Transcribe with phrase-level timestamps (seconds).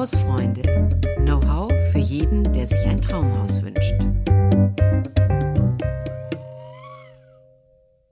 [0.00, 0.62] Hausfreunde.
[1.26, 3.92] Know-how für jeden, der sich ein Traumhaus wünscht.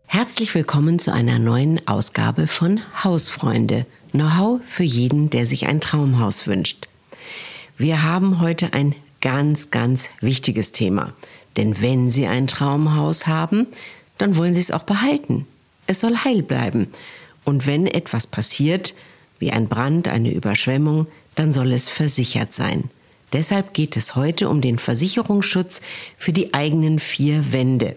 [0.05, 3.87] Herzlich willkommen zu einer neuen Ausgabe von Hausfreunde.
[4.11, 6.89] Know-how für jeden, der sich ein Traumhaus wünscht.
[7.79, 11.15] Wir haben heute ein ganz, ganz wichtiges Thema.
[11.57, 13.67] Denn wenn Sie ein Traumhaus haben,
[14.19, 15.47] dann wollen Sie es auch behalten.
[15.87, 16.89] Es soll heil bleiben.
[17.47, 18.93] Und wenn etwas passiert,
[19.39, 21.07] wie ein Brand, eine Überschwemmung,
[21.39, 22.91] dann soll es versichert sein.
[23.33, 25.81] Deshalb geht es heute um den Versicherungsschutz
[26.17, 27.97] für die eigenen vier Wände.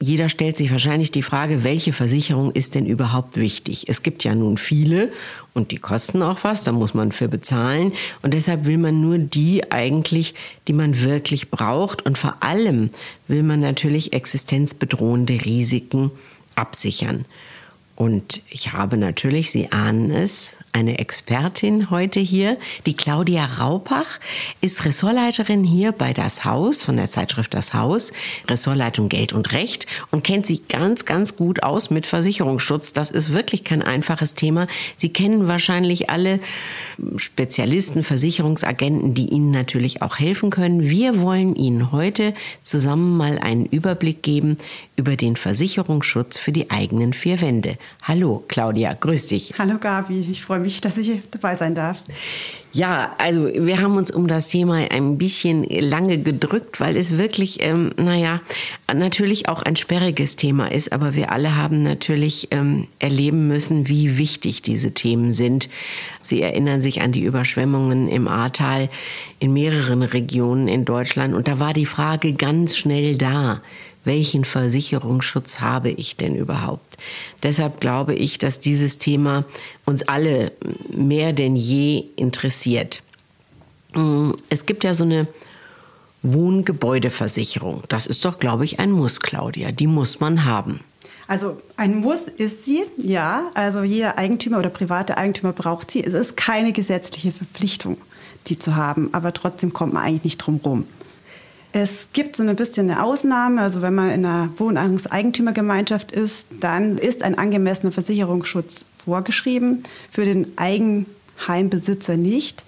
[0.00, 3.88] Jeder stellt sich wahrscheinlich die Frage, welche Versicherung ist denn überhaupt wichtig?
[3.88, 5.10] Es gibt ja nun viele
[5.54, 7.92] und die kosten auch was, da muss man für bezahlen.
[8.22, 10.34] Und deshalb will man nur die eigentlich,
[10.68, 12.06] die man wirklich braucht.
[12.06, 12.90] Und vor allem
[13.26, 16.12] will man natürlich existenzbedrohende Risiken
[16.54, 17.24] absichern.
[17.98, 22.56] Und ich habe natürlich, Sie ahnen es, eine Expertin heute hier.
[22.86, 24.20] Die Claudia Raupach
[24.60, 28.12] ist Ressortleiterin hier bei Das Haus, von der Zeitschrift Das Haus,
[28.46, 32.92] Ressortleitung Geld und Recht und kennt sich ganz, ganz gut aus mit Versicherungsschutz.
[32.92, 34.68] Das ist wirklich kein einfaches Thema.
[34.96, 36.38] Sie kennen wahrscheinlich alle
[37.16, 40.88] Spezialisten, Versicherungsagenten, die Ihnen natürlich auch helfen können.
[40.88, 44.56] Wir wollen Ihnen heute zusammen mal einen Überblick geben
[44.94, 47.76] über den Versicherungsschutz für die eigenen vier Wände.
[48.02, 49.54] Hallo Claudia, grüß dich.
[49.58, 52.02] Hallo Gabi, ich freue mich, dass ich dabei sein darf.
[52.72, 57.62] Ja, also wir haben uns um das Thema ein bisschen lange gedrückt, weil es wirklich,
[57.62, 58.40] ähm, naja,
[58.92, 64.18] natürlich auch ein sperriges Thema ist, aber wir alle haben natürlich ähm, erleben müssen, wie
[64.18, 65.70] wichtig diese Themen sind.
[66.22, 68.90] Sie erinnern sich an die Überschwemmungen im Ahrtal
[69.38, 73.62] in mehreren Regionen in Deutschland und da war die Frage ganz schnell da
[74.08, 76.96] welchen Versicherungsschutz habe ich denn überhaupt?
[77.44, 79.44] Deshalb glaube ich, dass dieses Thema
[79.84, 80.50] uns alle
[80.88, 83.02] mehr denn je interessiert.
[83.94, 85.28] Mm, es gibt ja so eine
[86.22, 87.84] Wohngebäudeversicherung.
[87.88, 89.70] Das ist doch, glaube ich, ein Muss, Claudia.
[89.70, 90.80] Die muss man haben.
[91.28, 93.50] Also ein Muss ist sie, ja.
[93.54, 96.02] Also jeder Eigentümer oder private Eigentümer braucht sie.
[96.02, 97.98] Es ist keine gesetzliche Verpflichtung,
[98.46, 99.10] die zu haben.
[99.12, 100.86] Aber trotzdem kommt man eigentlich nicht drum rum.
[101.72, 106.96] Es gibt so ein bisschen eine Ausnahme, also wenn man in einer Wohnungseigentümergemeinschaft ist, dann
[106.96, 112.64] ist ein angemessener Versicherungsschutz vorgeschrieben, für den Eigenheimbesitzer nicht.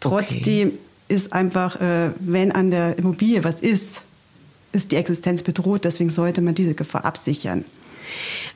[0.00, 0.78] Trotzdem okay.
[1.08, 4.02] ist einfach, äh, wenn an der Immobilie was ist,
[4.72, 7.64] ist die Existenz bedroht, deswegen sollte man diese Gefahr absichern.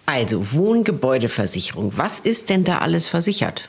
[0.06, 3.68] Also Wohngebäudeversicherung, was ist denn da alles versichert?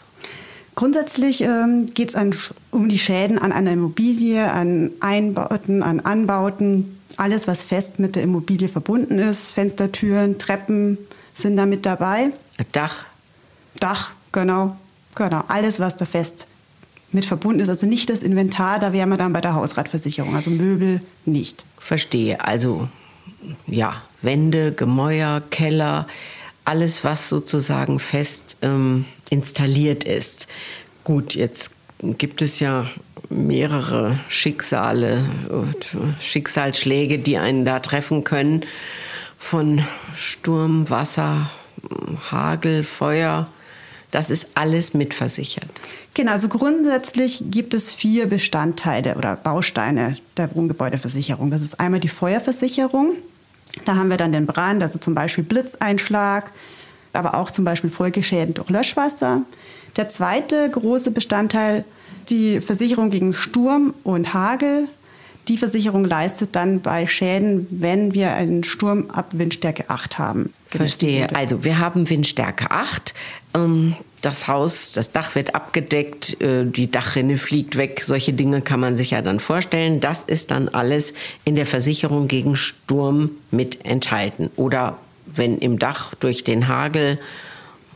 [0.79, 7.49] Grundsätzlich ähm, geht es um die Schäden an einer Immobilie, an Einbauten, an Anbauten, alles,
[7.49, 9.47] was fest mit der Immobilie verbunden ist.
[9.47, 10.97] Fenstertüren, Treppen
[11.33, 12.29] sind da mit dabei.
[12.71, 13.03] Dach.
[13.81, 14.77] Dach, genau.
[15.15, 16.47] Genau, alles, was da fest
[17.11, 17.67] mit verbunden ist.
[17.67, 20.33] Also nicht das Inventar, da wären wir dann bei der Hausratversicherung.
[20.33, 21.65] Also Möbel nicht.
[21.77, 22.39] Verstehe.
[22.41, 22.87] Also
[23.67, 26.07] ja, Wände, Gemäuer, Keller,
[26.63, 30.47] alles, was sozusagen fest ähm, installiert ist.
[31.03, 32.87] Gut, jetzt gibt es ja
[33.29, 35.23] mehrere Schicksale,
[36.19, 38.65] Schicksalsschläge, die einen da treffen können.
[39.37, 39.83] Von
[40.15, 41.49] Sturm, Wasser,
[42.31, 43.47] Hagel, Feuer.
[44.11, 45.69] Das ist alles mitversichert.
[46.15, 51.51] Genau, also grundsätzlich gibt es vier Bestandteile oder Bausteine der Wohngebäudeversicherung.
[51.51, 53.13] Das ist einmal die Feuerversicherung.
[53.85, 56.51] Da haben wir dann den Brand, also zum Beispiel Blitzeinschlag,
[57.13, 59.43] aber auch zum Beispiel Folgeschäden durch Löschwasser.
[59.97, 61.85] Der zweite große Bestandteil,
[62.29, 64.87] die Versicherung gegen Sturm und Hagel.
[65.47, 70.53] Die Versicherung leistet dann bei Schäden, wenn wir einen Sturm ab Windstärke 8 haben.
[70.67, 71.35] Verstehe.
[71.35, 73.15] Also wir haben Windstärke 8.
[73.55, 78.01] Ähm, das Haus, das Dach wird abgedeckt, äh, die Dachrinne fliegt weg.
[78.03, 79.99] Solche Dinge kann man sich ja dann vorstellen.
[79.99, 81.13] Das ist dann alles
[81.45, 84.51] in der Versicherung gegen Sturm mit enthalten.
[84.55, 84.99] Oder
[85.35, 87.19] wenn im Dach durch den Hagel,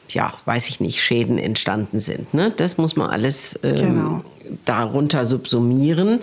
[0.09, 2.33] ja, weiß ich nicht, Schäden entstanden sind.
[2.33, 2.51] Ne?
[2.55, 4.25] Das muss man alles ähm, genau.
[4.65, 6.19] darunter subsumieren.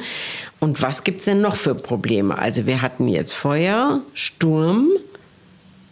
[0.60, 2.38] Und was gibt es denn noch für Probleme?
[2.38, 4.88] Also wir hatten jetzt Feuer, Sturm.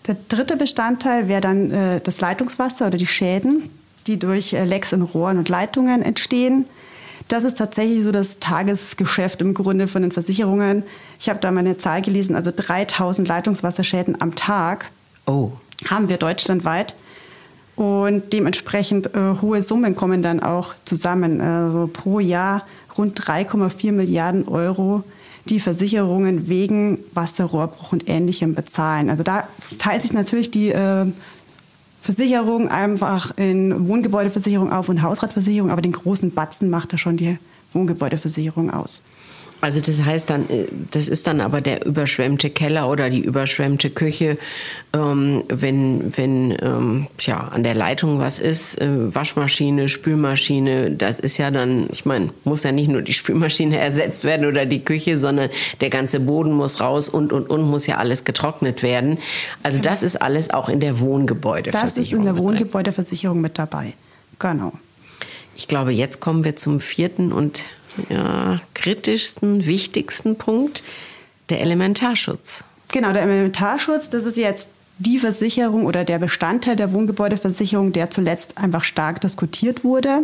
[0.07, 3.71] Der dritte Bestandteil wäre dann äh, das Leitungswasser oder die Schäden,
[4.07, 6.67] die durch äh, Lecks in Rohren und Leitungen entstehen.
[7.29, 10.83] Das ist tatsächlich so das Tagesgeschäft im Grunde von den Versicherungen.
[11.21, 14.91] Ich habe da mal eine Zahl gelesen, also 3000 Leitungswasserschäden am Tag
[15.29, 15.53] oh.
[15.89, 16.95] haben wir deutschlandweit.
[17.77, 21.41] Und dementsprechend äh, hohe Summen kommen dann auch zusammen.
[21.41, 22.67] Also pro Jahr
[22.97, 25.05] rund 3,4 Milliarden Euro,
[25.47, 29.09] die Versicherungen wegen Wasserrohrbruch und Ähnlichem bezahlen.
[29.09, 29.47] Also da
[29.79, 31.07] teilt sich natürlich die äh,
[32.03, 37.39] Versicherung einfach in Wohngebäudeversicherung auf und Hausratversicherung, aber den großen Batzen macht da schon die
[37.73, 39.03] Wohngebäudeversicherung aus.
[39.61, 43.91] Also das heißt dann, äh, das ist dann aber der überschwemmte Keller oder die überschwemmte
[43.91, 44.39] Küche,
[44.93, 51.39] ähm, wenn, wenn ähm, ja, an der Leitung was ist, äh, Waschmaschine, Spülmaschine, das ist
[51.39, 55.17] ja dann, ich meine, muss ja nicht nur die Spülmaschine ersetzt werden oder die Küche,
[55.17, 55.51] sondern
[55.81, 59.19] der ganze Boden muss raus und, und, und muss ja alles getrocknet werden.
[59.63, 61.95] Also das ist alles auch in der Wohngebäudeversicherung.
[61.95, 63.95] Das ist in der Wohngebäudeversicherung mit dabei,
[64.39, 64.73] genau.
[65.57, 67.65] Ich glaube, jetzt kommen wir zum vierten und
[68.09, 70.83] ja, kritischsten, wichtigsten Punkt,
[71.49, 72.65] der Elementarschutz.
[72.89, 74.69] Genau, der Elementarschutz, das ist jetzt
[74.99, 80.23] die Versicherung oder der Bestandteil der Wohngebäudeversicherung, der zuletzt einfach stark diskutiert wurde,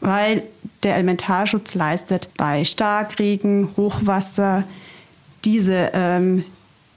[0.00, 0.42] weil
[0.82, 4.64] der Elementarschutz leistet bei Starkregen, Hochwasser
[5.44, 6.44] diese ähm,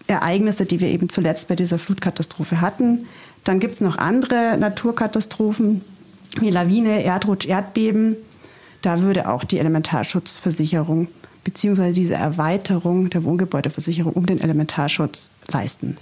[0.07, 3.07] Ereignisse, die wir eben zuletzt bei dieser Flutkatastrophe hatten.
[3.43, 5.81] Dann gibt es noch andere Naturkatastrophen
[6.39, 8.15] wie Lawine, Erdrutsch, Erdbeben.
[8.81, 11.07] Da würde auch die Elementarschutzversicherung
[11.43, 11.91] bzw.
[11.91, 15.97] diese Erweiterung der Wohngebäudeversicherung um den Elementarschutz leisten.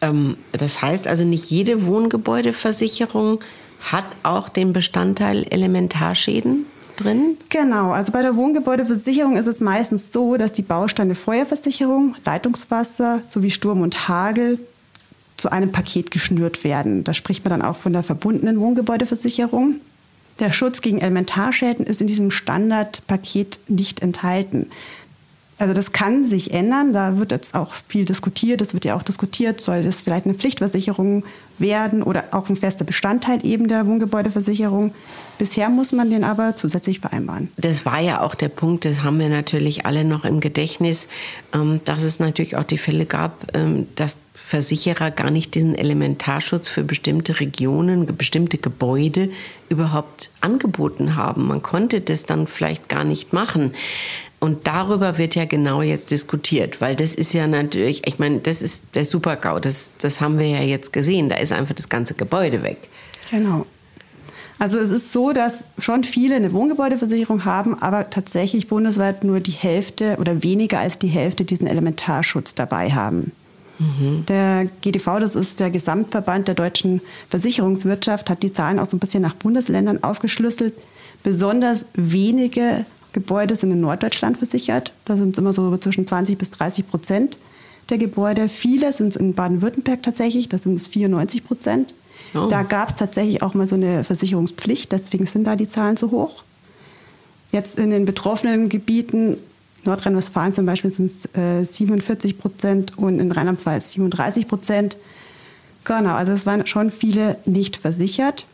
[0.00, 3.40] Ähm, das heißt also, nicht jede Wohngebäudeversicherung
[3.80, 7.36] hat auch den Bestandteil Elementarschäden drin?
[7.48, 13.50] Genau, also bei der Wohngebäudeversicherung ist es meistens so, dass die Bausteine Feuerversicherung, Leitungswasser sowie
[13.50, 14.58] Sturm und Hagel
[15.36, 17.04] zu einem Paket geschnürt werden.
[17.04, 19.76] Da spricht man dann auch von der verbundenen Wohngebäudeversicherung.
[20.40, 24.70] Der Schutz gegen Elementarschäden ist in diesem Standardpaket nicht enthalten.
[25.60, 26.94] Also das kann sich ändern.
[26.94, 28.62] Da wird jetzt auch viel diskutiert.
[28.62, 31.24] Es wird ja auch diskutiert, soll das vielleicht eine Pflichtversicherung
[31.58, 34.94] werden oder auch ein fester Bestandteil eben der Wohngebäudeversicherung.
[35.38, 37.50] Bisher muss man den aber zusätzlich vereinbaren.
[37.58, 41.08] Das war ja auch der Punkt, das haben wir natürlich alle noch im Gedächtnis,
[41.52, 46.68] ähm, dass es natürlich auch die Fälle gab, ähm, dass Versicherer gar nicht diesen Elementarschutz
[46.68, 49.30] für bestimmte Regionen, bestimmte Gebäude
[49.68, 51.46] überhaupt angeboten haben.
[51.46, 53.74] Man konnte das dann vielleicht gar nicht machen.
[54.40, 58.62] Und darüber wird ja genau jetzt diskutiert, weil das ist ja natürlich, ich meine, das
[58.62, 62.14] ist der Super-GAU, das, das haben wir ja jetzt gesehen, da ist einfach das ganze
[62.14, 62.78] Gebäude weg.
[63.30, 63.66] Genau.
[64.58, 69.52] Also es ist so, dass schon viele eine Wohngebäudeversicherung haben, aber tatsächlich bundesweit nur die
[69.52, 73.32] Hälfte oder weniger als die Hälfte diesen Elementarschutz dabei haben.
[73.78, 74.24] Mhm.
[74.26, 77.00] Der GDV, das ist der Gesamtverband der deutschen
[77.30, 80.74] Versicherungswirtschaft, hat die Zahlen auch so ein bisschen nach Bundesländern aufgeschlüsselt.
[81.22, 84.92] Besonders wenige Gebäude sind in Norddeutschland versichert.
[85.04, 87.36] Da sind es immer so zwischen 20 bis 30 Prozent
[87.88, 88.48] der Gebäude.
[88.48, 91.94] Viele sind es in Baden-Württemberg tatsächlich, da sind es 94 Prozent.
[92.34, 92.46] Oh.
[92.48, 96.10] Da gab es tatsächlich auch mal so eine Versicherungspflicht, deswegen sind da die Zahlen so
[96.10, 96.44] hoch.
[97.50, 99.36] Jetzt in den betroffenen Gebieten,
[99.84, 104.96] Nordrhein-Westfalen zum Beispiel, sind es äh, 47 Prozent und in Rheinland-Pfalz 37 Prozent.
[105.84, 108.46] Genau, also es waren schon viele nicht versichert.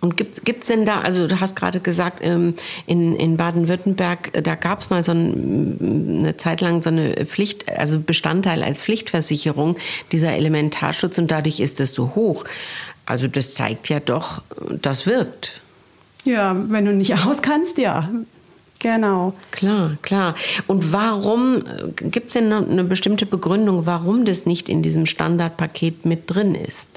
[0.00, 2.54] Und gibt es denn da, also du hast gerade gesagt, ähm,
[2.86, 7.26] in, in Baden-Württemberg, äh, da gab es mal so ein, eine Zeit lang so eine
[7.26, 9.76] Pflicht, also Bestandteil als Pflichtversicherung,
[10.12, 12.44] dieser Elementarschutz und dadurch ist es so hoch.
[13.06, 15.60] Also das zeigt ja doch, das wirkt.
[16.24, 18.08] Ja, wenn du nicht auskannst, ja.
[18.80, 19.32] Genau.
[19.50, 20.36] Klar, klar.
[20.68, 26.06] Und warum, äh, gibt es denn eine bestimmte Begründung, warum das nicht in diesem Standardpaket
[26.06, 26.88] mit drin ist?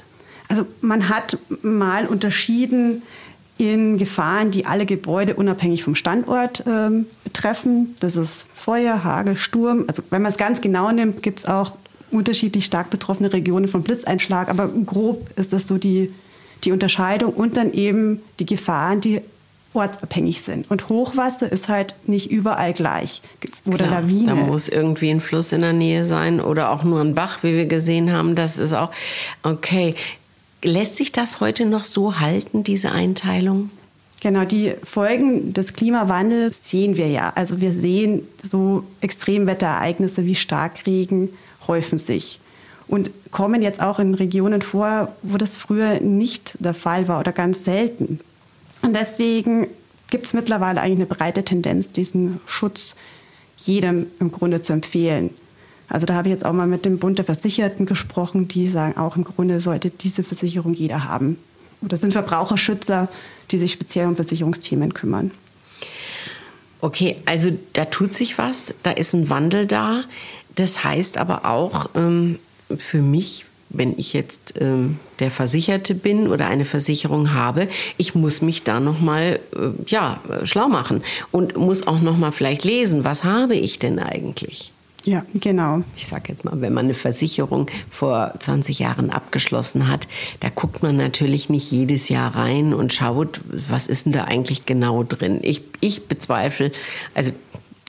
[0.52, 3.00] Also man hat mal unterschieden
[3.56, 7.96] in Gefahren, die alle Gebäude unabhängig vom Standort ähm, betreffen.
[8.00, 9.84] Das ist Feuer, Hagel, Sturm.
[9.86, 11.78] Also wenn man es ganz genau nimmt, gibt es auch
[12.10, 14.50] unterschiedlich stark betroffene Regionen von Blitzeinschlag.
[14.50, 16.12] Aber grob ist das so die,
[16.64, 17.32] die Unterscheidung.
[17.32, 19.22] Und dann eben die Gefahren, die
[19.72, 20.70] ortsabhängig sind.
[20.70, 23.22] Und Hochwasser ist halt nicht überall gleich.
[23.64, 24.26] Oder Klar, Lawine.
[24.26, 27.56] Da muss irgendwie ein Fluss in der Nähe sein oder auch nur ein Bach, wie
[27.56, 28.34] wir gesehen haben.
[28.34, 28.90] Das ist auch
[29.42, 29.94] okay.
[30.64, 33.70] Lässt sich das heute noch so halten, diese Einteilung?
[34.20, 37.32] Genau, die Folgen des Klimawandels sehen wir ja.
[37.34, 41.30] Also wir sehen so Extremwetterereignisse wie Starkregen
[41.66, 42.38] häufen sich
[42.86, 47.32] und kommen jetzt auch in Regionen vor, wo das früher nicht der Fall war oder
[47.32, 48.20] ganz selten.
[48.82, 49.66] Und deswegen
[50.10, 52.94] gibt es mittlerweile eigentlich eine breite Tendenz, diesen Schutz
[53.56, 55.30] jedem im Grunde zu empfehlen.
[55.92, 58.96] Also da habe ich jetzt auch mal mit dem Bund der Versicherten gesprochen, die sagen
[58.96, 61.36] auch im Grunde sollte diese Versicherung jeder haben.
[61.82, 63.08] Und das sind Verbraucherschützer,
[63.50, 65.32] die sich speziell um Versicherungsthemen kümmern.
[66.80, 70.04] Okay, also da tut sich was, da ist ein Wandel da.
[70.56, 72.38] Das heißt aber auch ähm,
[72.74, 77.68] für mich, wenn ich jetzt ähm, der Versicherte bin oder eine Versicherung habe,
[77.98, 79.58] ich muss mich da noch mal äh,
[79.88, 84.72] ja schlau machen und muss auch noch mal vielleicht lesen, was habe ich denn eigentlich?
[85.04, 85.82] Ja, genau.
[85.96, 90.06] Ich sage jetzt mal, wenn man eine Versicherung vor 20 Jahren abgeschlossen hat,
[90.40, 94.64] da guckt man natürlich nicht jedes Jahr rein und schaut, was ist denn da eigentlich
[94.64, 95.40] genau drin.
[95.42, 96.70] Ich, ich bezweifle,
[97.14, 97.32] also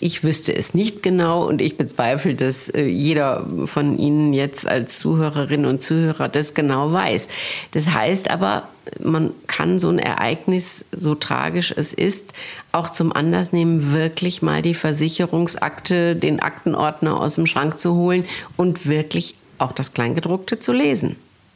[0.04, 5.00] ich wüsste es nicht genau und ich bezweifle, dass äh, jeder von Ihnen jetzt als
[5.00, 7.30] Zuhörerinnen und Zuhörer das genau weiß.
[7.72, 8.68] Das heißt aber,
[9.02, 12.34] man kann so ein Ereignis, so tragisch es ist,
[12.74, 18.26] auch zum Anlass nehmen, wirklich mal die Versicherungsakte, den Aktenordner aus dem Schrank zu holen
[18.58, 21.16] und wirklich auch das Kleingedruckte zu lesen.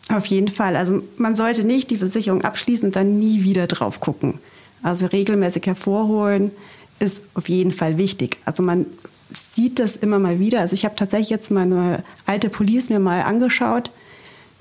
[0.09, 0.77] Auf jeden Fall.
[0.77, 4.35] Also man sollte nicht die Versicherung abschließen und dann nie wieder drauf gucken.
[4.83, 6.51] Also regelmäßig hervorholen
[6.99, 8.37] ist auf jeden Fall wichtig.
[8.45, 8.85] Also man
[9.33, 10.61] sieht das immer mal wieder.
[10.61, 13.91] Also ich habe tatsächlich jetzt meine alte Police mir mal angeschaut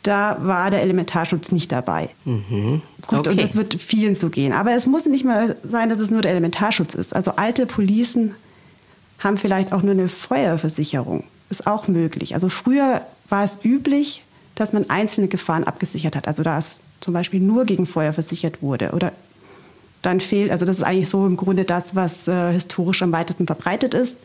[0.06, 2.10] da war der Elementarschutz nicht dabei.
[2.24, 2.82] Mhm.
[3.06, 3.30] Gut, okay.
[3.30, 4.52] und das wird vielen so gehen.
[4.52, 7.14] Aber es muss nicht mal sein, dass es nur der Elementarschutz ist.
[7.14, 8.34] Also alte Policen
[9.18, 11.24] haben vielleicht auch nur eine Feuerversicherung.
[11.50, 12.34] Ist auch möglich.
[12.34, 14.22] Also früher war es üblich,
[14.54, 16.28] dass man einzelne Gefahren abgesichert hat.
[16.28, 18.90] Also da es zum Beispiel nur gegen Feuer versichert wurde.
[18.92, 19.12] Oder
[20.06, 23.46] dann fehlt, also das ist eigentlich so im Grunde das, was äh, historisch am weitesten
[23.46, 24.16] verbreitet ist.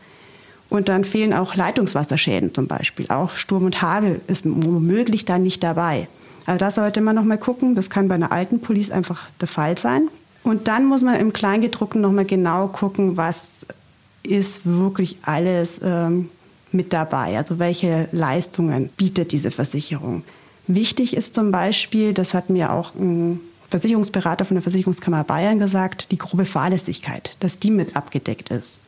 [0.70, 3.06] Und dann fehlen auch Leitungswasserschäden zum Beispiel.
[3.08, 6.08] Auch Sturm und Hagel ist womöglich dann nicht dabei.
[6.46, 7.74] Also das sollte man noch mal gucken.
[7.74, 10.08] Das kann bei einer alten Police einfach der Fall sein.
[10.44, 13.66] Und dann muss man im Kleingedruckten noch mal genau gucken, was
[14.22, 16.30] ist wirklich alles ähm,
[16.70, 17.36] mit dabei.
[17.36, 20.22] Also welche Leistungen bietet diese Versicherung.
[20.68, 23.40] Wichtig ist zum Beispiel, das hat mir auch ein
[23.72, 28.80] Versicherungsberater von der Versicherungskammer Bayern gesagt, die grobe Fahrlässigkeit, dass die mit abgedeckt ist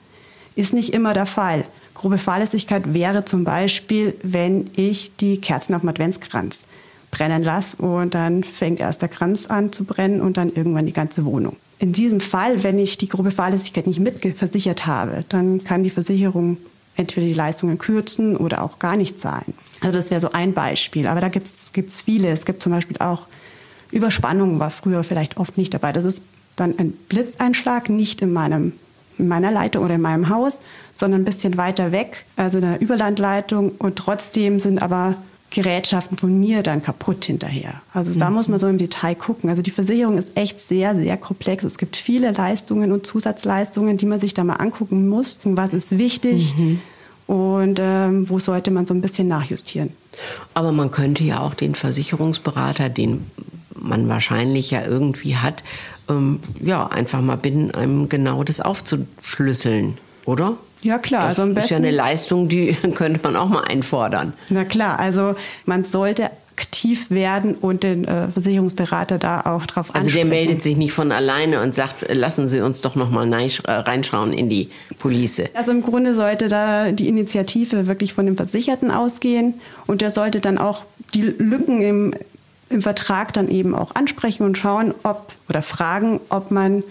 [0.57, 1.65] ist nicht immer der Fall.
[1.95, 6.67] Grobe Fahrlässigkeit wäre zum Beispiel, wenn ich die Kerzen auf dem Adventskranz
[7.11, 10.93] brennen lasse und dann fängt erst der Kranz an zu brennen und dann irgendwann die
[10.93, 11.57] ganze Wohnung.
[11.79, 16.57] In diesem Fall, wenn ich die grobe Fahrlässigkeit nicht mitversichert habe, dann kann die Versicherung
[16.97, 19.55] entweder die Leistungen kürzen oder auch gar nicht zahlen.
[19.81, 21.07] Also das wäre so ein Beispiel.
[21.07, 22.29] Aber da gibt es viele.
[22.29, 23.27] Es gibt zum Beispiel auch
[23.95, 25.93] Überspannung, war früher vielleicht oft nicht dabei.
[25.93, 26.23] Das ist
[26.57, 28.73] dann ein Blitzeinschlag, nicht in meinem
[29.19, 30.61] in meiner Leitung oder in meinem Haus,
[30.93, 33.73] sondern ein bisschen weiter weg, also in einer Überlandleitung.
[33.79, 35.17] Und trotzdem sind aber
[35.51, 37.81] Gerätschaften von mir dann kaputt hinterher.
[37.93, 38.19] Also mhm.
[38.19, 39.51] da muss man so im Detail gucken.
[39.51, 41.63] Also die Versicherung ist echt sehr, sehr komplex.
[41.63, 45.39] Es gibt viele Leistungen und Zusatzleistungen, die man sich da mal angucken muss.
[45.45, 46.55] Was ist wichtig?
[46.59, 46.81] Mhm.
[47.27, 49.91] Und ähm, wo sollte man so ein bisschen nachjustieren?
[50.53, 53.25] Aber man könnte ja auch den Versicherungsberater, den
[53.85, 55.63] man wahrscheinlich ja irgendwie hat,
[56.09, 60.57] ähm, ja, einfach mal bitten, einem genau das aufzuschlüsseln, oder?
[60.83, 61.23] Ja, klar.
[61.23, 64.35] Das also am besten, ist ja eine Leistung, die könnte man auch mal einfordern.
[64.51, 70.07] Na klar, also man sollte aktiv werden und den äh, Versicherungsberater da auch drauf ansprechen.
[70.07, 73.31] Also der meldet sich nicht von alleine und sagt, lassen Sie uns doch noch mal
[73.33, 75.43] äh, reinschauen in die Police.
[75.55, 79.55] Also im Grunde sollte da die Initiative wirklich von dem Versicherten ausgehen
[79.87, 82.15] und der sollte dann auch die Lücken im
[82.75, 86.83] im Vertrag dann eben auch ansprechen und schauen, ob oder fragen, ob man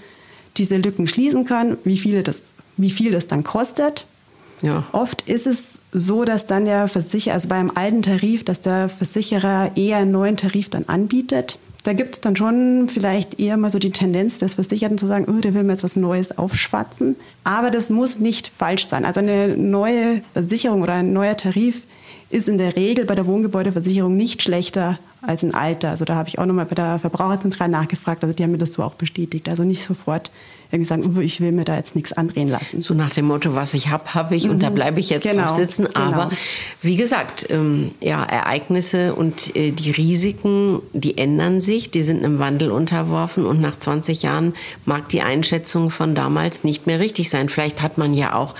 [0.57, 4.05] diese Lücken schließen kann, wie, viele das, wie viel das dann kostet.
[4.61, 4.85] Ja.
[4.93, 9.71] Oft ist es so, dass dann der Versicherer, also beim alten Tarif, dass der Versicherer
[9.75, 11.59] eher einen neuen Tarif dann anbietet.
[11.83, 15.25] Da gibt es dann schon vielleicht eher mal so die Tendenz des Versicherten zu sagen,
[15.29, 17.17] oh, der will mir jetzt was Neues aufschwatzen.
[17.43, 19.03] Aber das muss nicht falsch sein.
[19.03, 21.81] Also eine neue Versicherung oder ein neuer Tarif
[22.29, 25.89] ist in der Regel bei der Wohngebäudeversicherung nicht schlechter als ein alter.
[25.89, 28.23] Also da habe ich auch nochmal bei der Verbraucherzentrale nachgefragt.
[28.23, 29.49] Also die haben mir das so auch bestätigt.
[29.49, 30.31] Also nicht sofort
[30.73, 32.81] irgendwie sagen, ich will mir da jetzt nichts andrehen lassen.
[32.81, 34.53] So nach dem Motto, was ich habe, habe ich mhm.
[34.53, 34.75] und da mhm.
[34.75, 35.85] bleibe ich jetzt genau, drauf sitzen.
[35.85, 35.99] Genau.
[35.99, 36.29] Aber
[36.81, 42.39] wie gesagt, ähm, ja, Ereignisse und äh, die Risiken, die ändern sich, die sind einem
[42.39, 47.49] Wandel unterworfen und nach 20 Jahren mag die Einschätzung von damals nicht mehr richtig sein.
[47.49, 48.55] Vielleicht hat man ja auch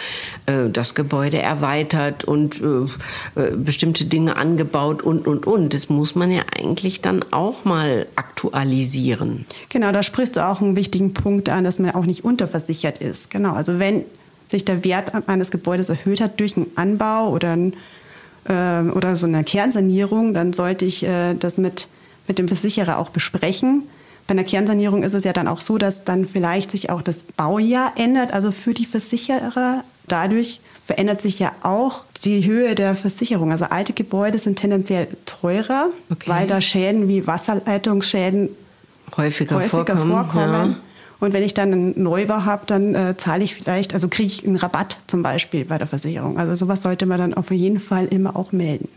[0.45, 5.73] äh, das Gebäude erweitert und äh, äh bestimmte Dinge angebaut und, und, und.
[5.73, 9.45] Das muss man ja eigentlich dann auch mal aktualisieren.
[9.69, 13.29] Genau, da sprichst du auch einen wichtigen Punkt an, dass man auch nicht unterversichert ist.
[13.29, 14.03] Genau, also wenn
[14.49, 17.73] sich der Wert eines Gebäudes erhöht hat durch einen Anbau oder, ein,
[18.47, 21.87] äh, oder so eine Kernsanierung, dann sollte ich äh, das mit,
[22.27, 23.83] mit dem Versicherer auch besprechen.
[24.27, 27.23] Bei einer Kernsanierung ist es ja dann auch so, dass dann vielleicht sich auch das
[27.23, 29.83] Baujahr ändert, also für die Versicherer.
[30.07, 33.51] Dadurch verändert sich ja auch die Höhe der Versicherung.
[33.51, 36.29] Also alte Gebäude sind tendenziell teurer, okay.
[36.29, 38.49] weil da Schäden wie Wasserleitungsschäden
[39.17, 40.11] häufiger, häufiger vorkommen.
[40.11, 40.71] vorkommen.
[40.71, 40.75] Ja.
[41.19, 44.45] Und wenn ich dann einen Neubau habe, dann äh, zahle ich vielleicht, also kriege ich
[44.45, 46.37] einen Rabatt zum Beispiel bei der Versicherung.
[46.37, 48.89] Also sowas sollte man dann auf jeden Fall immer auch melden.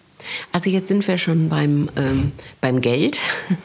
[0.52, 3.18] Also jetzt sind wir schon beim, ähm, beim Geld,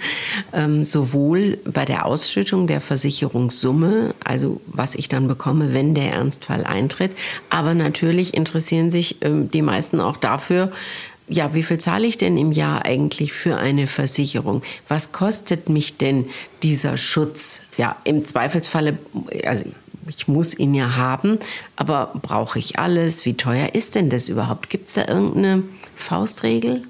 [0.54, 6.64] ähm, sowohl bei der Ausschüttung der Versicherungssumme, also was ich dann bekomme, wenn der Ernstfall
[6.64, 7.16] eintritt,
[7.50, 10.72] aber natürlich interessieren sich ähm, die meisten auch dafür,
[11.28, 14.64] ja, wie viel zahle ich denn im Jahr eigentlich für eine Versicherung?
[14.90, 16.26] Was kostet mich denn
[16.62, 17.62] dieser Schutz?
[17.78, 18.98] Ja, im Zweifelsfalle,
[19.46, 19.64] also
[20.10, 21.40] ich muss ihn ja haben,
[21.78, 23.26] aber brauche ich alles?
[23.26, 24.70] Wie teuer ist denn das überhaupt?
[24.70, 25.64] Gibt es da irgendeine
[25.96, 26.84] Faustregel?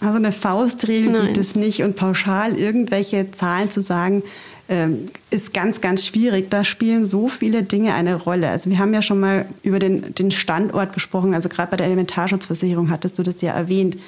[0.00, 1.26] Also eine Faustregel Nein.
[1.26, 4.22] gibt es nicht und pauschal irgendwelche Zahlen zu sagen,
[4.70, 6.48] ähm, ist ganz, ganz schwierig.
[6.48, 8.48] Da spielen so viele Dinge eine Rolle.
[8.48, 11.34] Also wir haben ja schon mal über den, den Standort gesprochen.
[11.34, 13.98] Also gerade bei der Elementarschutzversicherung hattest du das ja erwähnt.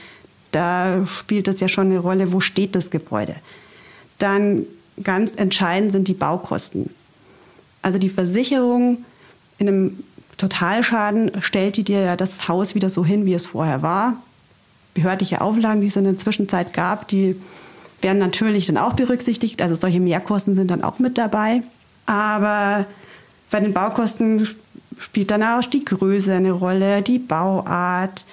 [0.50, 3.34] Da spielt das ja schon eine Rolle, wo steht das Gebäude.
[4.18, 4.64] Dann
[5.02, 6.90] ganz entscheidend sind die Baukosten.
[7.82, 9.04] Also die Versicherung
[9.58, 10.04] in einem
[10.38, 14.16] Totalschaden stellt die dir ja das Haus wieder so hin, wie es vorher war
[14.94, 17.40] behördliche Auflagen, die es in der Zwischenzeit gab, die
[18.00, 19.62] werden natürlich dann auch berücksichtigt.
[19.62, 21.62] Also solche Mehrkosten sind dann auch mit dabei.
[22.06, 22.86] Aber
[23.50, 24.48] bei den Baukosten
[24.98, 28.24] spielt dann auch die Größe eine Rolle, die Bauart,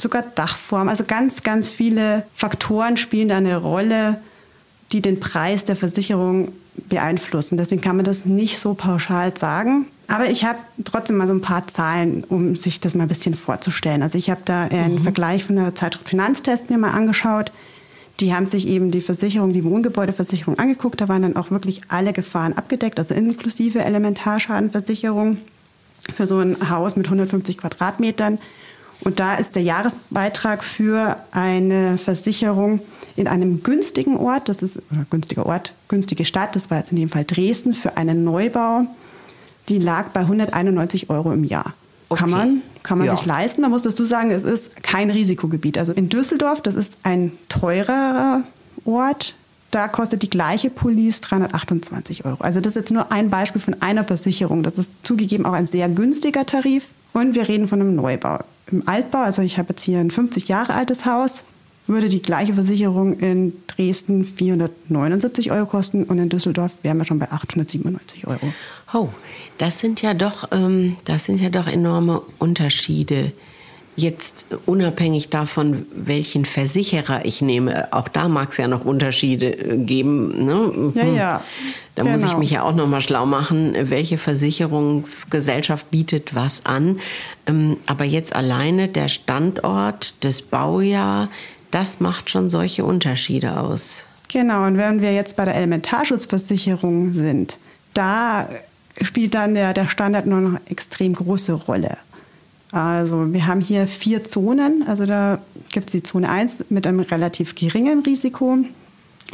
[0.00, 0.88] sogar Dachform.
[0.88, 4.20] Also ganz, ganz viele Faktoren spielen da eine Rolle,
[4.92, 6.52] die den Preis der Versicherung
[6.88, 7.56] beeinflussen.
[7.56, 9.86] Deswegen kann man das nicht so pauschal sagen.
[10.08, 13.34] Aber ich habe trotzdem mal so ein paar Zahlen, um sich das mal ein bisschen
[13.34, 14.02] vorzustellen.
[14.02, 15.02] Also ich habe da einen mhm.
[15.02, 17.50] Vergleich von der Zeitschrift Finanztest mir mal angeschaut.
[18.20, 21.00] Die haben sich eben die Versicherung, die Wohngebäudeversicherung angeguckt.
[21.00, 25.38] Da waren dann auch wirklich alle Gefahren abgedeckt, also inklusive Elementarschadenversicherung
[26.12, 28.38] für so ein Haus mit 150 Quadratmetern.
[29.00, 32.80] Und da ist der Jahresbeitrag für eine Versicherung
[33.16, 34.80] in einem günstigen Ort, das ist
[35.10, 38.86] günstiger Ort, günstige Stadt, das war jetzt in dem Fall Dresden, für einen Neubau
[39.68, 41.74] die lag bei 191 Euro im Jahr.
[42.08, 42.20] Okay.
[42.20, 43.16] Kann man, kann man ja.
[43.16, 43.62] sich leisten.
[43.62, 45.78] Man muss dazu sagen, es ist kein Risikogebiet.
[45.78, 48.42] Also in Düsseldorf, das ist ein teurerer
[48.84, 49.34] Ort,
[49.70, 52.42] da kostet die gleiche Police 328 Euro.
[52.44, 54.62] Also das ist jetzt nur ein Beispiel von einer Versicherung.
[54.62, 56.88] Das ist zugegeben auch ein sehr günstiger Tarif.
[57.12, 58.38] Und wir reden von einem Neubau.
[58.70, 61.44] Im Altbau, also ich habe jetzt hier ein 50 Jahre altes Haus,
[61.86, 67.18] würde die gleiche Versicherung in Dresden 479 Euro kosten und in Düsseldorf wären wir schon
[67.18, 68.52] bei 897 Euro.
[68.92, 69.08] Oh,
[69.58, 73.32] das sind ja doch, ähm, das sind ja doch enorme Unterschiede.
[73.96, 79.76] Jetzt unabhängig davon, welchen Versicherer ich nehme, auch da mag es ja noch Unterschiede äh,
[79.76, 80.44] geben.
[80.44, 80.92] Ne?
[80.94, 81.44] Ja, ja.
[81.94, 82.14] Da genau.
[82.14, 82.38] muss ich genau.
[82.40, 86.98] mich ja auch noch mal schlau machen, welche Versicherungsgesellschaft bietet was an.
[87.46, 91.28] Ähm, aber jetzt alleine der Standort, das Baujahr,
[91.74, 94.06] das macht schon solche Unterschiede aus.
[94.28, 97.58] Genau, und wenn wir jetzt bei der Elementarschutzversicherung sind,
[97.94, 98.48] da
[99.00, 101.96] spielt dann der, der Standard nur noch extrem große Rolle.
[102.72, 104.84] Also wir haben hier vier Zonen.
[104.86, 105.38] Also da
[105.72, 108.58] gibt es die Zone 1 mit einem relativ geringen Risiko.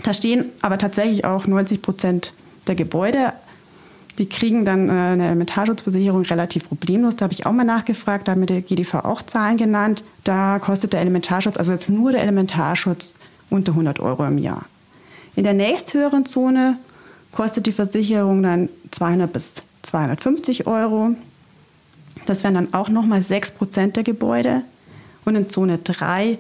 [0.03, 2.35] Da stehen aber tatsächlich auch 90 Prozent
[2.66, 3.33] der Gebäude.
[4.20, 7.16] Die kriegen dann äh, eine Elementarschutzversicherung relativ problemlos.
[7.16, 10.04] Da habe ich auch mal nachgefragt, da hat mir der GDV auch Zahlen genannt.
[10.24, 13.14] Da kostet der Elementarschutz, also jetzt nur der Elementarschutz,
[13.48, 14.66] unter 100 Euro im Jahr.
[15.37, 16.76] In der nächsthöheren Zone
[17.33, 21.16] kostet die Versicherung dann 200 bis 250 Euro.
[22.26, 24.64] Das wären dann auch nochmal 6 Prozent der Gebäude.
[25.24, 26.37] Und in Zone 3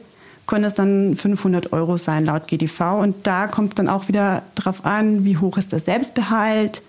[0.46, 3.00] können es dann 500 Euro sein laut GDV.
[3.00, 6.82] Und da kommt es dann auch wieder darauf an, wie hoch ist der Selbstbehalt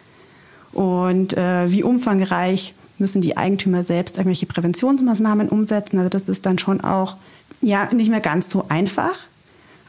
[0.73, 5.97] und äh, wie umfangreich müssen die Eigentümer selbst irgendwelche Präventionsmaßnahmen umsetzen.
[5.97, 7.17] Also das ist dann schon auch
[7.62, 9.15] ja nicht mehr ganz so einfach,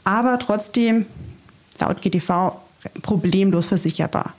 [0.05, 1.07] aber trotzdem
[1.79, 2.53] laut GDV
[3.03, 4.35] problemlos versicherbar.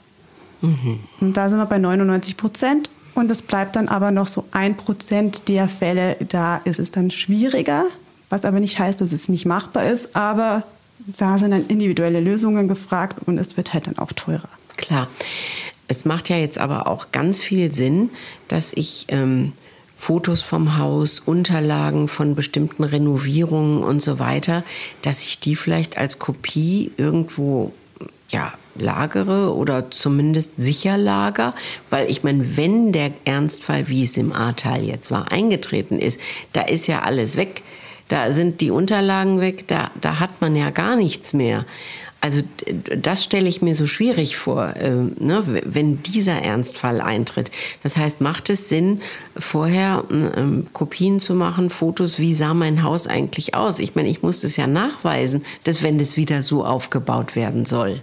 [0.60, 1.00] Mhm.
[1.20, 2.90] Und da sind wir bei 99 Prozent.
[3.14, 7.12] Und es bleibt dann aber noch so ein Prozent der Fälle, da ist es dann
[7.12, 7.86] schwieriger,
[8.28, 10.64] was aber nicht heißt, dass es nicht machbar ist, aber
[10.98, 14.48] da sind dann individuelle Lösungen gefragt und es wird halt dann auch teurer.
[14.76, 15.06] Klar.
[15.88, 18.10] Es macht ja jetzt aber auch ganz viel Sinn,
[18.48, 19.52] dass ich ähm,
[19.96, 24.64] Fotos vom Haus, Unterlagen von bestimmten Renovierungen und so weiter,
[25.02, 27.72] dass ich die vielleicht als Kopie irgendwo
[28.30, 31.54] ja, lagere oder zumindest sicher lager,
[31.90, 36.18] weil ich meine, wenn der Ernstfall, wie es im Ahrtal jetzt war, eingetreten ist,
[36.52, 37.62] da ist ja alles weg.
[38.08, 41.64] Da sind die Unterlagen weg, da, da hat man ja gar nichts mehr.
[42.24, 47.50] Also das stelle ich mir so schwierig vor, äh, ne, wenn dieser Ernstfall eintritt.
[47.82, 49.02] Das heißt, macht es Sinn,
[49.36, 53.78] vorher äh, Kopien zu machen, Fotos, wie sah mein Haus eigentlich aus?
[53.78, 58.00] Ich meine, ich muss das ja nachweisen, dass wenn das wieder so aufgebaut werden soll.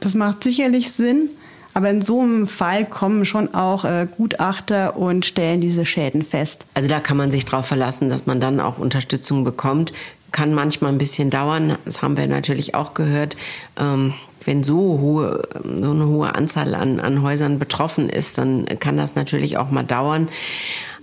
[0.00, 1.30] Das macht sicherlich Sinn.
[1.74, 6.66] Aber in so einem Fall kommen schon auch äh, Gutachter und stellen diese Schäden fest.
[6.74, 9.94] Also da kann man sich darauf verlassen, dass man dann auch Unterstützung bekommt,
[10.32, 11.76] kann manchmal ein bisschen dauern.
[11.84, 13.36] Das haben wir natürlich auch gehört.
[13.78, 14.14] Ähm,
[14.44, 19.14] wenn so, hohe, so eine hohe Anzahl an, an Häusern betroffen ist, dann kann das
[19.14, 20.28] natürlich auch mal dauern.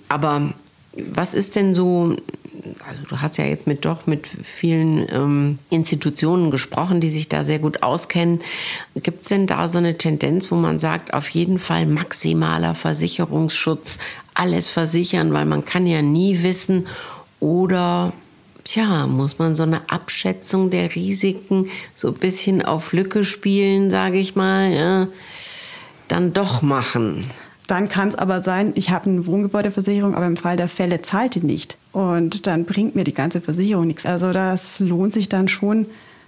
[0.09, 0.49] Aber
[0.93, 2.15] was ist denn so,
[2.87, 7.43] also du hast ja jetzt mit doch mit vielen ähm, Institutionen gesprochen, die sich da
[7.43, 8.41] sehr gut auskennen.
[8.95, 13.99] Gibt es denn da so eine Tendenz, wo man sagt, auf jeden Fall maximaler Versicherungsschutz,
[14.33, 16.87] alles versichern, weil man kann ja nie wissen,
[17.39, 18.11] oder
[18.69, 24.19] tja, muss man so eine Abschätzung der Risiken so ein bisschen auf Lücke spielen, sage
[24.19, 25.07] ich mal, ja,
[26.07, 27.25] dann doch machen.
[27.67, 31.35] Dann kann es aber sein, ich habe eine Wohngebäudeversicherung, aber im Fall der Fälle zahlt
[31.35, 31.77] die nicht.
[31.91, 34.07] Und dann bringt mir die ganze Versicherung nichts.
[34.07, 35.85] Also das lohnt sich dann schon,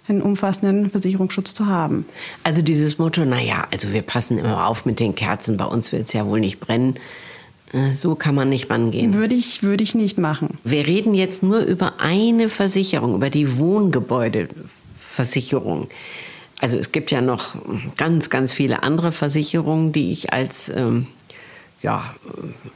[0.08, 2.06] einen umfassenden Versicherungsschutz zu haben.
[2.44, 6.08] Also dieses Motto, naja, also wir passen immer auf mit den Kerzen, bei uns wird
[6.08, 6.96] es ja wohl nicht brennen.
[7.74, 9.14] Äh, so kann man nicht rangehen.
[9.14, 10.58] Würde ich, würde ich nicht machen.
[10.64, 15.88] Wir reden jetzt nur über eine Versicherung, über die Wohngebäudeversicherung.
[16.60, 17.56] Also es gibt ja noch
[17.98, 21.08] ganz, ganz viele andere Versicherungen, die ich als ähm,
[21.82, 22.14] ja,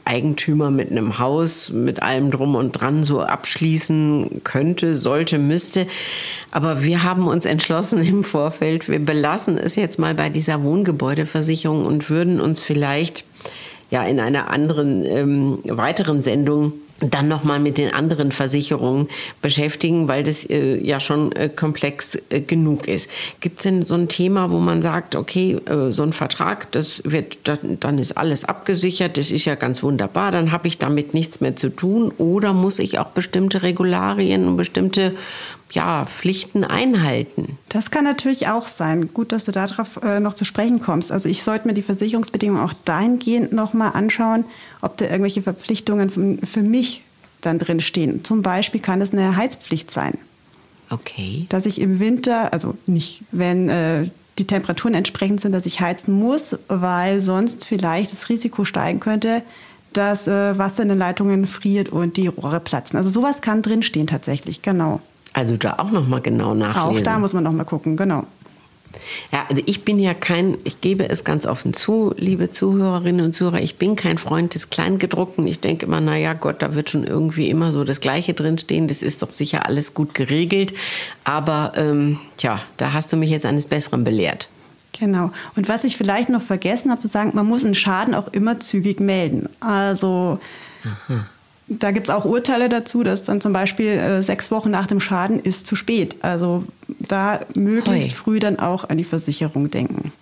[0.04, 5.86] Eigentümer mit einem Haus, mit allem drum und dran so abschließen könnte, sollte, müsste.
[6.50, 11.86] Aber wir haben uns entschlossen im Vorfeld, wir belassen es jetzt mal bei dieser Wohngebäudeversicherung
[11.86, 13.24] und würden uns vielleicht
[13.90, 19.08] ja in einer anderen ähm, weiteren Sendung dann nochmal mit den anderen Versicherungen
[19.42, 23.10] beschäftigen, weil das äh, ja schon äh, komplex äh, genug ist.
[23.40, 27.02] Gibt es denn so ein Thema, wo man sagt, okay, äh, so ein Vertrag, das
[27.04, 31.12] wird, dann, dann ist alles abgesichert, das ist ja ganz wunderbar, dann habe ich damit
[31.12, 35.12] nichts mehr zu tun oder muss ich auch bestimmte Regularien und bestimmte
[35.70, 37.58] ja, Pflichten einhalten.
[37.68, 39.12] Das kann natürlich auch sein.
[39.12, 41.10] Gut, dass du darauf äh, noch zu sprechen kommst.
[41.10, 44.44] Also ich sollte mir die Versicherungsbedingungen auch dahingehend nochmal anschauen,
[44.80, 47.02] ob da irgendwelche Verpflichtungen für mich
[47.40, 48.24] dann drin stehen.
[48.24, 50.18] Zum Beispiel kann es eine Heizpflicht sein.
[50.90, 51.46] Okay.
[51.48, 56.14] Dass ich im Winter, also nicht, wenn äh, die Temperaturen entsprechend sind, dass ich heizen
[56.14, 59.42] muss, weil sonst vielleicht das Risiko steigen könnte,
[59.92, 62.96] dass äh, Wasser in den Leitungen friert und die Rohre platzen.
[62.98, 65.00] Also sowas kann drinstehen tatsächlich, genau.
[65.36, 67.02] Also da auch noch mal genau nachlesen.
[67.02, 68.24] Auch da muss man noch mal gucken, genau.
[69.30, 73.32] Ja, also ich bin ja kein, ich gebe es ganz offen zu, liebe Zuhörerinnen und
[73.34, 75.46] Zuhörer, ich bin kein Freund des Kleingedruckten.
[75.46, 78.88] Ich denke immer, naja Gott, da wird schon irgendwie immer so das Gleiche drinstehen.
[78.88, 80.72] Das ist doch sicher alles gut geregelt.
[81.24, 84.48] Aber ähm, tja, da hast du mich jetzt eines Besseren belehrt.
[84.98, 85.32] Genau.
[85.54, 88.58] Und was ich vielleicht noch vergessen habe zu sagen, man muss einen Schaden auch immer
[88.58, 89.50] zügig melden.
[89.60, 90.40] Also
[90.82, 91.26] Aha.
[91.68, 95.00] Da gibt es auch Urteile dazu, dass dann zum Beispiel äh, sechs Wochen nach dem
[95.00, 96.16] Schaden ist zu spät.
[96.22, 98.16] Also da möglichst Hoi.
[98.16, 100.12] früh dann auch an die Versicherung denken.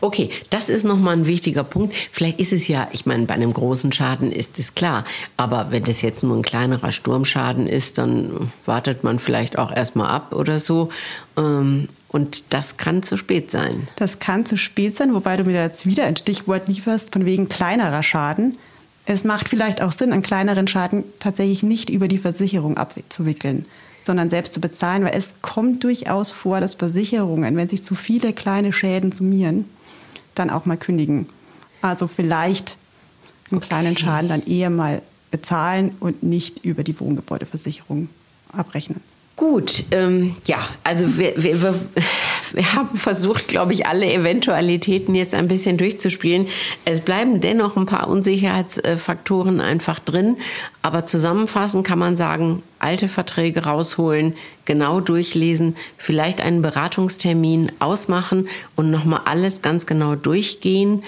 [0.00, 1.94] Okay, das ist nochmal ein wichtiger Punkt.
[2.12, 5.04] Vielleicht ist es ja, ich meine, bei einem großen Schaden ist es klar.
[5.36, 10.10] Aber wenn das jetzt nur ein kleinerer Sturmschaden ist, dann wartet man vielleicht auch erstmal
[10.10, 10.90] ab oder so.
[11.36, 13.88] Ähm, und das kann zu spät sein.
[13.96, 17.48] Das kann zu spät sein, wobei du mir jetzt wieder ein Stichwort lieferst, von wegen
[17.48, 18.58] kleinerer Schaden.
[19.04, 23.66] Es macht vielleicht auch Sinn, einen kleineren Schaden tatsächlich nicht über die Versicherung abzuwickeln,
[24.04, 28.32] sondern selbst zu bezahlen, weil es kommt durchaus vor, dass Versicherungen, wenn sich zu viele
[28.32, 29.64] kleine Schäden summieren,
[30.34, 31.26] dann auch mal kündigen.
[31.80, 32.76] Also vielleicht
[33.50, 33.68] einen okay.
[33.68, 38.08] kleinen Schaden dann eher mal bezahlen und nicht über die Wohngebäudeversicherung
[38.52, 39.00] abrechnen.
[39.34, 41.74] Gut, ähm, ja, also wir, wir,
[42.52, 46.48] wir, haben versucht, glaube ich, alle Eventualitäten jetzt ein bisschen durchzuspielen.
[46.84, 50.36] Es bleiben dennoch ein paar Unsicherheitsfaktoren einfach drin.
[50.82, 54.34] Aber zusammenfassend kann man sagen, alte Verträge rausholen,
[54.66, 61.04] genau durchlesen, vielleicht einen Beratungstermin ausmachen und nochmal alles ganz genau durchgehen.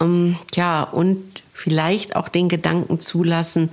[0.00, 1.22] Ähm, ja, und
[1.54, 3.70] vielleicht auch den Gedanken zulassen,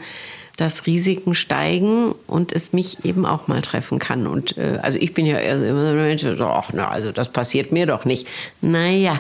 [0.58, 4.28] dass Risiken steigen und es mich eben auch mal treffen kann.
[4.28, 8.06] Und äh, also ich bin ja immer so, ach na, also das passiert mir doch
[8.06, 8.28] nicht.
[8.62, 9.20] Naja,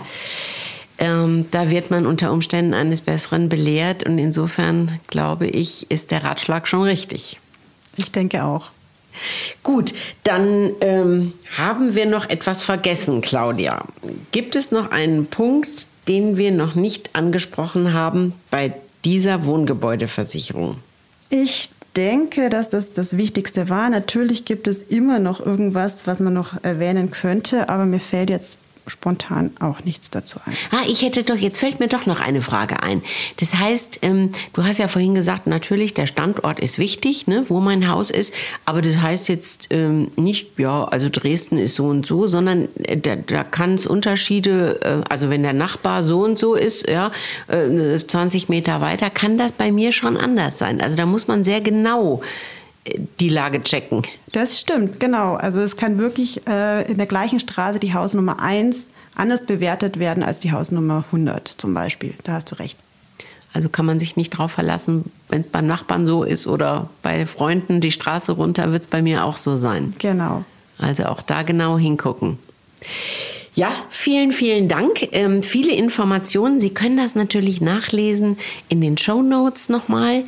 [0.97, 6.23] ähm, da wird man unter Umständen eines Besseren belehrt und insofern glaube ich, ist der
[6.23, 7.39] Ratschlag schon richtig.
[7.97, 8.71] Ich denke auch.
[9.63, 9.93] Gut,
[10.23, 13.85] dann ähm, haben wir noch etwas vergessen, Claudia.
[14.31, 18.73] Gibt es noch einen Punkt, den wir noch nicht angesprochen haben bei
[19.05, 20.77] dieser Wohngebäudeversicherung?
[21.37, 23.89] Ich denke, dass das das Wichtigste war.
[23.89, 28.59] Natürlich gibt es immer noch irgendwas, was man noch erwähnen könnte, aber mir fällt jetzt
[28.87, 30.53] spontan auch nichts dazu ein.
[30.71, 33.01] Ah, ich hätte doch, jetzt fällt mir doch noch eine Frage ein.
[33.37, 37.59] Das heißt, ähm, du hast ja vorhin gesagt, natürlich, der Standort ist wichtig, ne, wo
[37.59, 38.33] mein Haus ist,
[38.65, 42.97] aber das heißt jetzt ähm, nicht, ja, also Dresden ist so und so, sondern äh,
[42.97, 47.11] da, da kann es Unterschiede, äh, also wenn der Nachbar so und so ist, ja,
[47.47, 50.81] äh, 20 Meter weiter, kann das bei mir schon anders sein.
[50.81, 52.21] Also da muss man sehr genau
[53.19, 54.03] die Lage checken.
[54.31, 55.35] Das stimmt, genau.
[55.35, 60.23] Also es kann wirklich äh, in der gleichen Straße die Hausnummer 1 anders bewertet werden
[60.23, 62.13] als die Hausnummer 100 zum Beispiel.
[62.23, 62.77] Da hast du recht.
[63.53, 67.25] Also kann man sich nicht drauf verlassen, wenn es beim Nachbarn so ist oder bei
[67.25, 69.93] Freunden die Straße runter, wird es bei mir auch so sein.
[69.99, 70.43] Genau.
[70.77, 72.37] Also auch da genau hingucken.
[73.55, 75.07] Ja, vielen, vielen Dank.
[75.13, 76.59] Ähm, viele Informationen.
[76.59, 78.37] Sie können das natürlich nachlesen
[78.67, 80.25] in den Show Notes nochmal.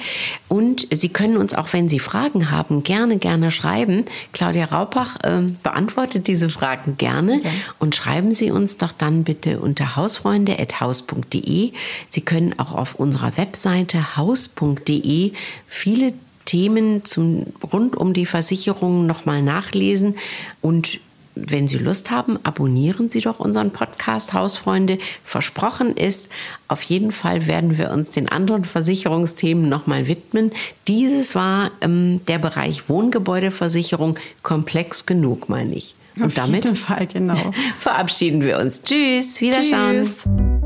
[0.47, 4.05] Und Sie können uns auch, wenn Sie Fragen haben, gerne, gerne schreiben.
[4.31, 7.41] Claudia Raupach ähm, beantwortet diese Fragen gerne.
[7.43, 7.49] Ja.
[7.79, 11.73] Und schreiben Sie uns doch dann bitte unter hausfreunde.haus.de.
[12.07, 15.33] Sie können auch auf unserer Webseite haus.de
[15.67, 16.13] viele
[16.45, 20.15] Themen zum, rund um die Versicherung nochmal nachlesen
[20.61, 21.01] und
[21.47, 24.99] wenn Sie Lust haben, abonnieren Sie doch unseren Podcast Hausfreunde.
[25.23, 26.29] Versprochen ist,
[26.67, 30.51] auf jeden Fall werden wir uns den anderen Versicherungsthemen nochmal widmen.
[30.87, 35.95] Dieses war ähm, der Bereich Wohngebäudeversicherung komplex genug, meine ich.
[36.17, 37.35] Und auf damit jeden Fall, genau.
[37.79, 38.81] verabschieden wir uns.
[38.81, 40.03] Tschüss, Wiederschauen.
[40.03, 40.56] Tschüss.